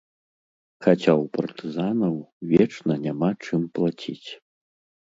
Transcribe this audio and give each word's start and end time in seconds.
Хаця 0.85 1.11
ў 1.11 1.23
партызанаў 1.35 2.15
вечна 2.55 2.93
няма 3.07 3.31
чым 3.45 3.61
плаціць. 3.79 4.29